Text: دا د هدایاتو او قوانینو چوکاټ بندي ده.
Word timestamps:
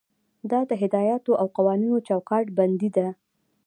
دا 0.51 0.59
د 0.69 0.71
هدایاتو 0.83 1.31
او 1.41 1.47
قوانینو 1.57 1.97
چوکاټ 2.07 2.45
بندي 2.57 2.89
ده. 2.97 3.07